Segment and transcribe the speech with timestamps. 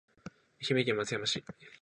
[0.71, 1.43] 愛媛県松山市